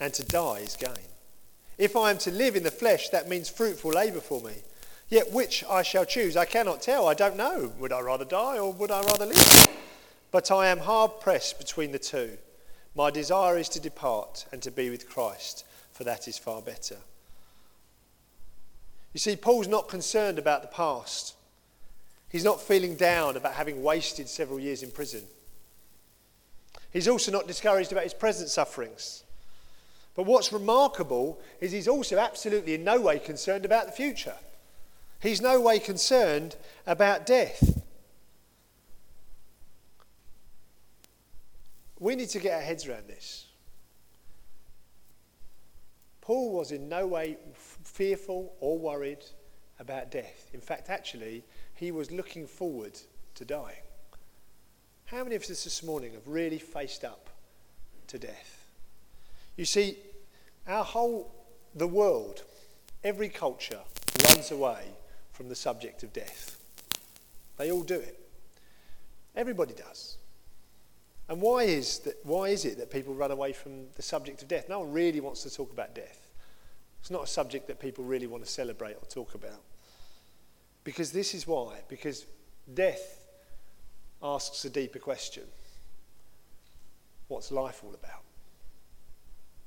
[0.00, 1.08] and to die is gain.
[1.78, 4.54] If I am to live in the flesh, that means fruitful labour for me.
[5.08, 7.08] Yet which I shall choose, I cannot tell.
[7.08, 7.72] I don't know.
[7.78, 9.68] Would I rather die or would I rather live?
[10.30, 12.36] But I am hard pressed between the two.
[12.94, 16.96] My desire is to depart and to be with Christ, for that is far better.
[19.12, 21.34] You see, Paul's not concerned about the past.
[22.28, 25.22] He's not feeling down about having wasted several years in prison.
[26.92, 29.24] He's also not discouraged about his present sufferings.
[30.14, 34.34] But what's remarkable is he's also absolutely in no way concerned about the future.
[35.20, 37.79] He's no way concerned about death.
[42.00, 43.46] We need to get our heads around this.
[46.22, 49.24] Paul was in no way fearful or worried
[49.78, 50.50] about death.
[50.54, 52.98] In fact, actually, he was looking forward
[53.34, 53.82] to dying.
[55.06, 57.28] How many of us this morning have really faced up
[58.06, 58.66] to death?
[59.56, 59.98] You see,
[60.66, 61.34] our whole,
[61.74, 62.44] the world,
[63.02, 63.80] every culture
[64.28, 64.84] runs away
[65.32, 66.58] from the subject of death.
[67.58, 68.18] They all do it.
[69.34, 70.16] Everybody does.
[71.30, 74.48] And why is, that, why is it that people run away from the subject of
[74.48, 74.68] death?
[74.68, 76.28] No one really wants to talk about death.
[77.00, 79.62] It's not a subject that people really want to celebrate or talk about.
[80.82, 81.82] Because this is why.
[81.88, 82.26] Because
[82.74, 83.20] death
[84.20, 85.44] asks a deeper question
[87.28, 88.24] What's life all about?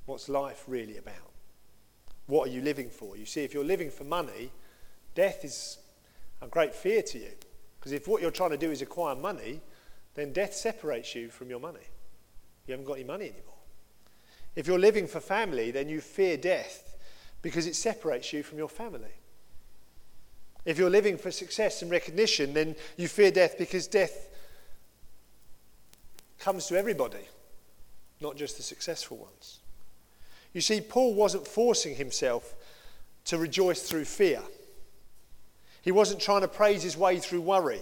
[0.06, 1.32] What's life really about?
[2.28, 3.16] What are you living for?
[3.16, 4.52] You see, if you're living for money,
[5.16, 5.78] death is
[6.42, 7.32] a great fear to you.
[7.80, 9.62] Because if what you're trying to do is acquire money,
[10.16, 11.88] then death separates you from your money.
[12.68, 13.54] You haven't got any money anymore.
[14.56, 16.98] If you're living for family, then you fear death
[17.42, 19.16] because it separates you from your family.
[20.66, 24.30] If you're living for success and recognition, then you fear death because death
[26.40, 27.28] comes to everybody,
[28.22, 29.60] not just the successful ones.
[30.54, 32.54] You see, Paul wasn't forcing himself
[33.26, 34.42] to rejoice through fear.
[35.82, 37.82] He wasn't trying to praise his way through worry.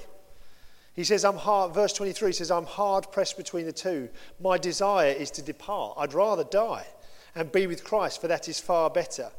[0.94, 4.10] He says, I'm hard, verse 23 says, I'm hard pressed between the two.
[4.42, 5.96] My desire is to depart.
[5.98, 6.86] I'd rather die
[7.34, 9.32] and be with Christ, for that is far better.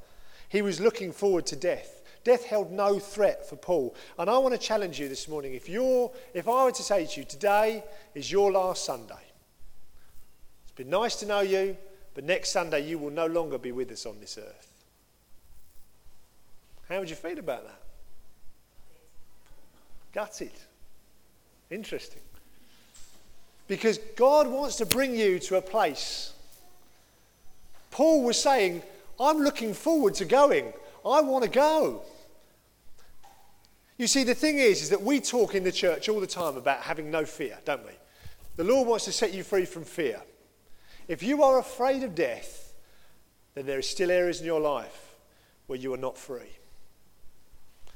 [0.49, 2.03] He was looking forward to death.
[2.25, 3.95] Death held no threat for Paul.
[4.19, 5.55] And I want to challenge you this morning.
[5.55, 7.85] If, you're, if I were to say to you, today
[8.15, 9.15] is your last Sunday,
[10.62, 11.77] it's been nice to know you,
[12.15, 14.69] but next Sunday you will no longer be with us on this earth.
[16.88, 17.81] How would you feel about that?
[20.12, 20.53] Gutted.
[21.73, 22.21] Interesting.
[23.67, 26.35] Because God wants to bring you to a place.
[27.91, 28.83] Paul was saying,
[29.19, 30.75] I'm looking forward to going.
[31.05, 32.03] I want to go.
[33.97, 36.57] You see, the thing is, is that we talk in the church all the time
[36.57, 37.93] about having no fear, don't we?
[38.57, 40.21] The Lord wants to set you free from fear.
[41.09, 42.75] If you are afraid of death,
[43.55, 45.15] then there are still areas in your life
[45.69, 46.59] where you are not free.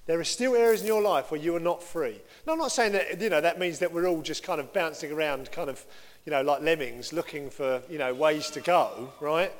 [0.06, 2.20] There are still areas in your life where you are not free.
[2.46, 4.72] Now, I'm not saying that, you know, that means that we're all just kind of
[4.72, 5.84] bouncing around, kind of,
[6.24, 9.52] you know, like lemmings looking for, you know, ways to go, right?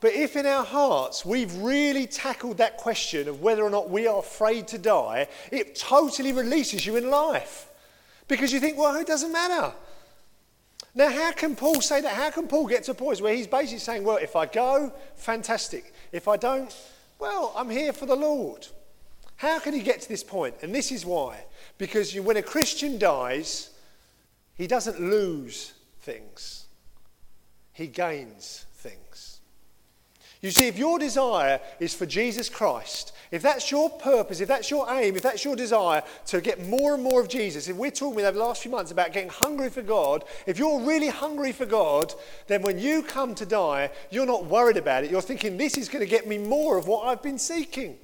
[0.00, 4.06] But if in our hearts we've really tackled that question of whether or not we
[4.06, 7.68] are afraid to die, it totally releases you in life.
[8.28, 9.72] Because you think, well, it doesn't matter.
[10.94, 12.14] Now, how can Paul say that?
[12.14, 14.92] How can Paul get to a point where he's basically saying, well, if I go,
[15.16, 15.94] fantastic.
[16.12, 16.76] If I don't,
[17.18, 18.66] well, I'm here for the Lord.
[19.42, 20.54] How can he get to this point?
[20.62, 21.36] And this is why.
[21.76, 23.70] Because you, when a Christian dies,
[24.54, 26.66] he doesn't lose things,
[27.72, 29.40] he gains things.
[30.42, 34.70] You see, if your desire is for Jesus Christ, if that's your purpose, if that's
[34.70, 37.90] your aim, if that's your desire to get more and more of Jesus, if we're
[37.90, 41.50] talking over the last few months about getting hungry for God, if you're really hungry
[41.50, 42.14] for God,
[42.46, 45.10] then when you come to die, you're not worried about it.
[45.10, 47.98] You're thinking, this is going to get me more of what I've been seeking.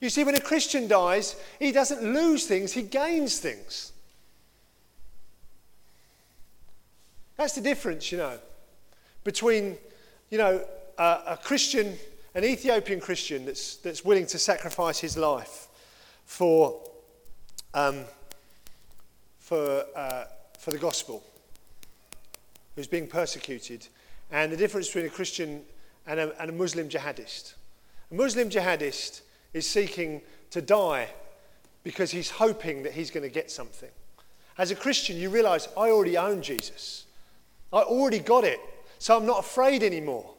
[0.00, 3.92] You see, when a Christian dies, he doesn't lose things, he gains things.
[7.36, 8.38] That's the difference, you know,
[9.24, 9.76] between,
[10.30, 10.64] you know,
[10.98, 11.94] a, a Christian,
[12.34, 15.68] an Ethiopian Christian that's, that's willing to sacrifice his life
[16.24, 16.80] for,
[17.74, 18.04] um,
[19.38, 20.24] for, uh,
[20.58, 21.22] for the gospel,
[22.74, 23.86] who's being persecuted,
[24.30, 25.62] and the difference between a Christian
[26.06, 27.54] and a, and a Muslim jihadist.
[28.10, 29.20] A Muslim jihadist
[29.56, 31.08] is seeking to die
[31.82, 33.90] because he's hoping that he's going to get something.
[34.58, 37.04] As a Christian, you realize I already own Jesus.
[37.72, 38.60] I already got it.
[38.98, 40.32] So I'm not afraid anymore.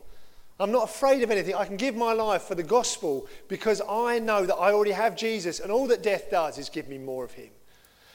[0.60, 1.53] I'm not afraid of anything.
[1.53, 5.15] I can give my life for the gospel because I know that I already have
[5.15, 7.49] Jesus, and all that death does is give me more of him.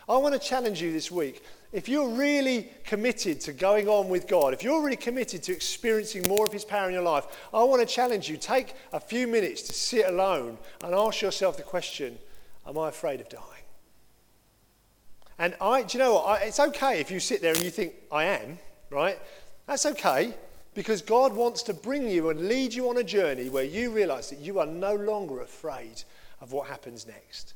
[0.09, 1.43] I want to challenge you this week.
[1.73, 6.25] If you're really committed to going on with God, if you're really committed to experiencing
[6.29, 8.37] more of His power in your life, I want to challenge you.
[8.37, 12.19] Take a few minutes to sit alone and ask yourself the question
[12.67, 13.45] Am I afraid of dying?
[15.39, 16.27] And I, do you know what?
[16.27, 18.59] I, it's okay if you sit there and you think, I am
[18.93, 19.19] right?
[19.67, 20.35] That's okay
[20.75, 24.31] because God wants to bring you and lead you on a journey where you realize
[24.31, 26.03] that you are no longer afraid
[26.41, 27.55] of what happens next.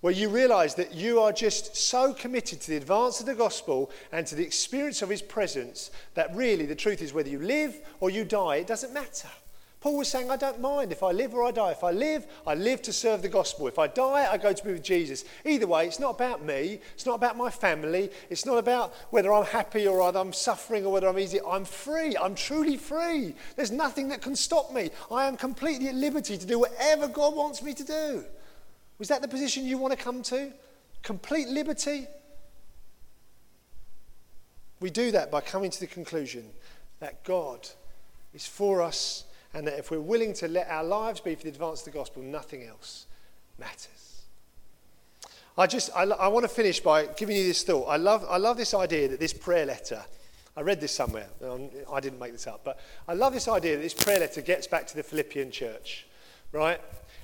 [0.00, 3.90] Where you realize that you are just so committed to the advance of the gospel
[4.12, 7.76] and to the experience of his presence that really the truth is whether you live
[7.98, 9.28] or you die, it doesn't matter.
[9.80, 11.70] Paul was saying, I don't mind if I live or I die.
[11.70, 13.68] If I live, I live to serve the gospel.
[13.68, 15.24] If I die, I go to be with Jesus.
[15.44, 16.80] Either way, it's not about me.
[16.94, 18.10] It's not about my family.
[18.28, 21.38] It's not about whether I'm happy or whether I'm suffering or whether I'm easy.
[21.46, 22.16] I'm free.
[22.16, 23.36] I'm truly free.
[23.54, 24.90] There's nothing that can stop me.
[25.12, 28.24] I am completely at liberty to do whatever God wants me to do.
[28.98, 30.52] Was that the position you want to come to?
[31.02, 32.06] Complete liberty?
[34.80, 36.44] We do that by coming to the conclusion
[37.00, 37.68] that God
[38.34, 41.48] is for us and that if we're willing to let our lives be for the
[41.48, 43.06] advance of the gospel, nothing else
[43.58, 44.22] matters.
[45.56, 47.86] I just, I, I want to finish by giving you this thought.
[47.86, 50.04] I love, I love this idea that this prayer letter,
[50.56, 51.26] I read this somewhere,
[51.92, 54.68] I didn't make this up, but I love this idea that this prayer letter gets
[54.68, 56.06] back to the Philippian church,
[56.52, 56.80] right?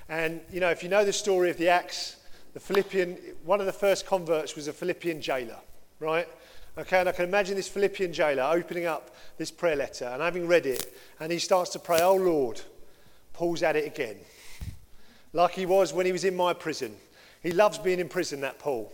[0.09, 2.17] And, you know, if you know the story of the Acts,
[2.53, 5.59] the Philippian, one of the first converts was a Philippian jailer,
[5.99, 6.29] right?
[6.77, 10.47] Okay, and I can imagine this Philippian jailer opening up this prayer letter and having
[10.47, 12.61] read it, and he starts to pray, Oh Lord,
[13.33, 14.17] Paul's at it again.
[15.33, 16.95] Like he was when he was in my prison.
[17.43, 18.93] He loves being in prison, that Paul.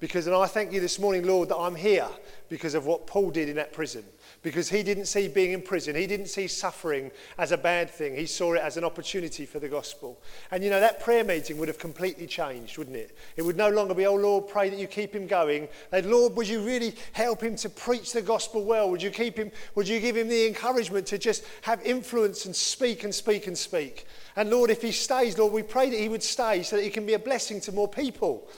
[0.00, 2.08] Because, and I thank you this morning, Lord, that I'm here
[2.48, 4.04] because of what Paul did in that prison
[4.48, 8.16] because he didn't see being in prison, he didn't see suffering as a bad thing.
[8.16, 10.18] He saw it as an opportunity for the gospel.
[10.50, 13.14] And you know, that prayer meeting would have completely changed, wouldn't it?
[13.36, 15.68] It would no longer be, oh Lord, pray that you keep him going.
[15.90, 18.90] They'd, Lord, would you really help him to preach the gospel well?
[18.90, 22.56] Would you keep him, would you give him the encouragement to just have influence and
[22.56, 24.06] speak and speak and speak?
[24.34, 26.90] And Lord, if he stays, Lord, we pray that he would stay so that he
[26.90, 28.48] can be a blessing to more people.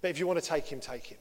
[0.00, 1.18] But if you want to take him, take him.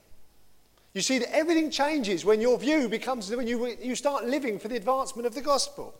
[0.93, 4.67] You see that everything changes when your view becomes, when you, you start living for
[4.67, 5.95] the advancement of the gospel.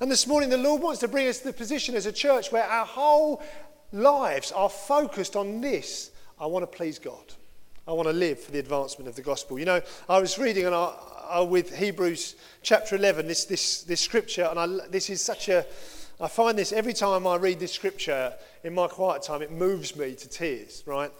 [0.00, 2.52] And this morning, the Lord wants to bring us to the position as a church
[2.52, 3.42] where our whole
[3.92, 6.10] lives are focused on this.
[6.38, 7.32] I want to please God.
[7.86, 9.58] I want to live for the advancement of the gospel.
[9.58, 10.94] You know, I was reading and I,
[11.30, 15.64] I, with Hebrews chapter 11, this, this, this scripture, and I, this is such a,
[16.20, 19.96] I find this every time I read this scripture in my quiet time, it moves
[19.96, 21.10] me to tears, right?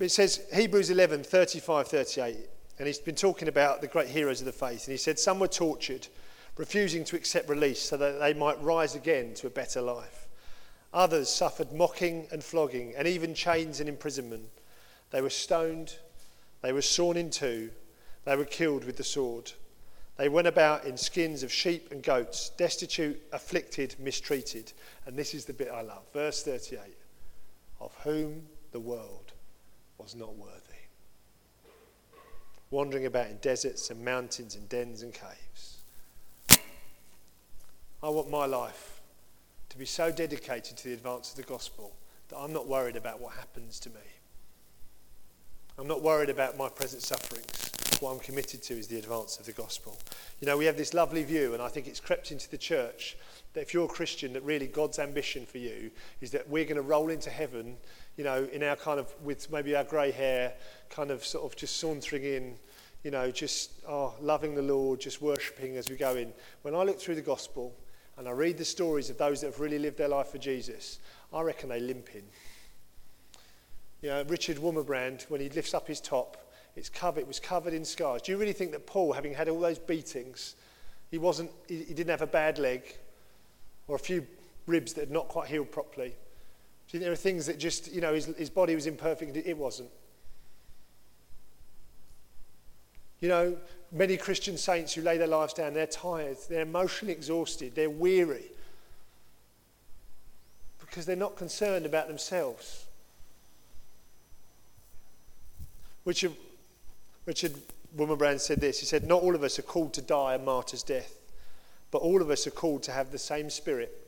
[0.00, 2.36] But it says, Hebrews 11, 35, 38,
[2.78, 4.86] and he's been talking about the great heroes of the faith.
[4.86, 6.08] And he said, Some were tortured,
[6.56, 10.26] refusing to accept release so that they might rise again to a better life.
[10.94, 14.48] Others suffered mocking and flogging, and even chains and imprisonment.
[15.10, 15.98] They were stoned,
[16.62, 17.70] they were sawn in two,
[18.24, 19.52] they were killed with the sword.
[20.16, 24.72] They went about in skins of sheep and goats, destitute, afflicted, mistreated.
[25.04, 26.04] And this is the bit I love.
[26.14, 26.80] Verse 38
[27.82, 29.34] Of whom the world
[30.02, 30.60] was not worthy.
[32.70, 35.78] Wandering about in deserts and mountains and dens and caves.
[38.02, 39.00] I want my life
[39.68, 41.92] to be so dedicated to the advance of the gospel
[42.28, 44.00] that I'm not worried about what happens to me.
[45.78, 47.70] I'm not worried about my present sufferings.
[48.00, 49.98] What I'm committed to is the advance of the gospel.
[50.40, 53.16] You know, we have this lovely view, and I think it's crept into the church
[53.52, 55.90] that if you're a Christian, that really God's ambition for you
[56.20, 57.76] is that we're going to roll into heaven,
[58.16, 60.54] you know, in our kind of, with maybe our grey hair,
[60.88, 62.56] kind of sort of just sauntering in,
[63.04, 66.32] you know, just oh, loving the Lord, just worshipping as we go in.
[66.62, 67.74] When I look through the gospel
[68.18, 70.98] and I read the stories of those that have really lived their life for Jesus,
[71.32, 72.22] I reckon they limp in.
[74.02, 76.36] You know, Richard Wurmbrand, when he lifts up his top,
[76.76, 78.22] it's covered, it was covered in scars.
[78.22, 80.56] Do you really think that Paul, having had all those beatings,
[81.10, 82.96] he, wasn't, he, he didn't have a bad leg
[83.88, 84.26] or a few
[84.66, 86.14] ribs that had not quite healed properly?
[86.90, 89.36] Do you think there are things that just, you know, his, his body was imperfect?
[89.36, 89.90] It wasn't.
[93.20, 93.56] You know,
[93.92, 98.46] many Christian saints who lay their lives down, they're tired, they're emotionally exhausted, they're weary
[100.80, 102.86] because they're not concerned about themselves.
[106.04, 106.32] Richard,
[107.24, 107.54] Richard
[107.96, 108.80] Wurmbrand said this.
[108.80, 111.20] He said, Not all of us are called to die a martyr's death,
[111.92, 113.99] but all of us are called to have the same spirit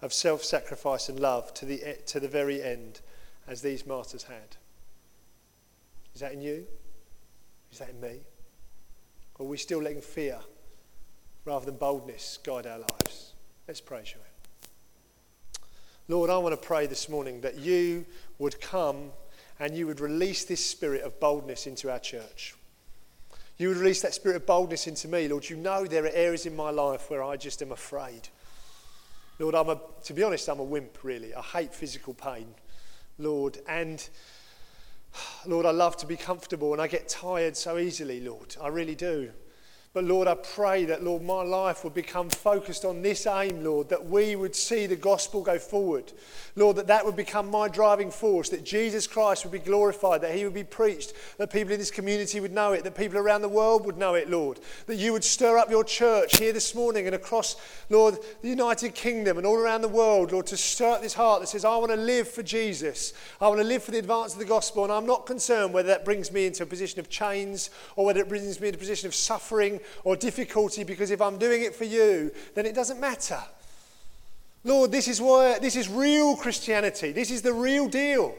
[0.00, 3.00] of self sacrifice and love to the, eh, to the very end
[3.46, 4.56] as these martyrs had.
[6.14, 6.66] Is that in you?
[7.72, 8.20] Is that in me?
[9.38, 10.38] Or are we still letting fear
[11.44, 13.34] rather than boldness guide our lives?
[13.66, 16.14] Let's pray, shall we?
[16.14, 18.06] Lord, I want to pray this morning that you
[18.38, 19.10] would come
[19.60, 22.54] and you would release this spirit of boldness into our church.
[23.58, 25.48] You would release that spirit of boldness into me, Lord.
[25.48, 28.28] You know there are areas in my life where I just am afraid.
[29.38, 31.34] Lord, I'm a, to be honest, I'm a wimp, really.
[31.34, 32.54] I hate physical pain,
[33.18, 33.58] Lord.
[33.68, 34.06] And,
[35.46, 38.56] Lord, I love to be comfortable and I get tired so easily, Lord.
[38.60, 39.30] I really do.
[39.98, 43.88] But Lord, I pray that, Lord, my life would become focused on this aim, Lord,
[43.88, 46.12] that we would see the gospel go forward.
[46.54, 50.36] Lord, that that would become my driving force, that Jesus Christ would be glorified, that
[50.36, 53.42] he would be preached, that people in this community would know it, that people around
[53.42, 54.60] the world would know it, Lord.
[54.86, 57.56] That you would stir up your church here this morning and across,
[57.90, 61.40] Lord, the United Kingdom and all around the world, Lord, to stir up this heart
[61.40, 63.14] that says, I want to live for Jesus.
[63.40, 64.84] I want to live for the advance of the gospel.
[64.84, 68.20] And I'm not concerned whether that brings me into a position of chains or whether
[68.20, 71.74] it brings me into a position of suffering or difficulty because if I'm doing it
[71.74, 73.40] for you, then it doesn't matter.
[74.64, 77.12] Lord, this is why this is real Christianity.
[77.12, 78.34] This is the real deal.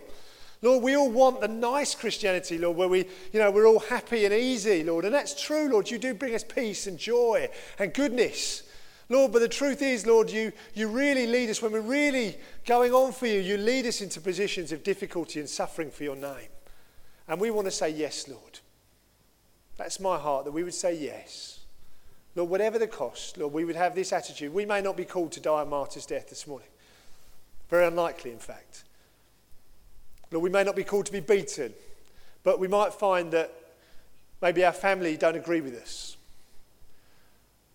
[0.62, 4.26] Lord, we all want the nice Christianity, Lord, where we, you know, we're all happy
[4.26, 5.06] and easy, Lord.
[5.06, 5.90] And that's true, Lord.
[5.90, 8.64] You do bring us peace and joy and goodness.
[9.08, 12.94] Lord, but the truth is, Lord, you, you really lead us when we're really going
[12.94, 13.40] on for you.
[13.40, 16.50] You lead us into positions of difficulty and suffering for your name.
[17.28, 18.60] And we want to say yes, Lord.
[19.80, 21.62] That's my heart, that we would say yes.
[22.36, 24.54] Lord, whatever the cost, Lord, we would have this attitude.
[24.54, 26.68] We may not be called to die a martyr's death this morning.
[27.70, 28.84] Very unlikely, in fact.
[30.32, 31.74] Lord, we may not be called to be beaten,
[32.44, 33.54] but we might find that
[34.42, 36.18] maybe our family don't agree with us.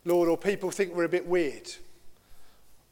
[0.05, 1.71] Lord, or people think we're a bit weird.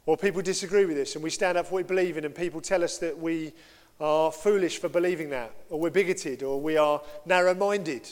[0.07, 2.33] Or people disagree with us and we stand up for what we believe in and
[2.33, 3.53] people tell us that we
[4.01, 8.09] are foolish for believing that, or we're bigoted, or we are narrow minded.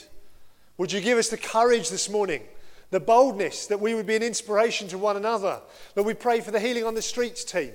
[0.82, 2.42] Would you give us the courage this morning,
[2.90, 5.60] the boldness that we would be an inspiration to one another?
[5.94, 7.70] Lord, we pray for the Healing on the Streets team.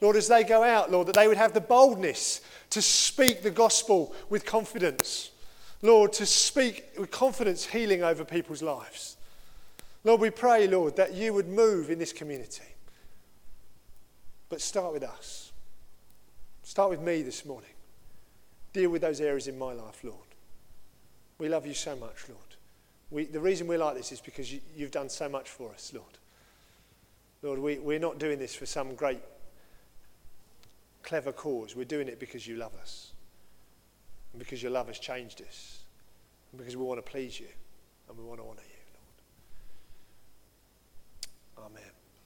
[0.00, 2.40] Lord, as they go out, Lord, that they would have the boldness
[2.70, 5.30] to speak the gospel with confidence.
[5.82, 9.16] Lord, to speak with confidence healing over people's lives.
[10.02, 12.74] Lord, we pray, Lord, that you would move in this community.
[14.48, 15.52] But start with us.
[16.64, 17.70] Start with me this morning.
[18.72, 20.18] Deal with those areas in my life, Lord.
[21.38, 22.47] We love you so much, Lord.
[23.10, 25.92] We, the reason we're like this is because you, you've done so much for us,
[25.94, 26.18] Lord.
[27.42, 29.20] Lord, we, we're not doing this for some great,
[31.02, 31.74] clever cause.
[31.74, 33.12] We're doing it because you love us.
[34.32, 35.78] And because your love has changed us.
[36.52, 37.46] And because we want to please you.
[38.08, 38.67] And we want to honour you,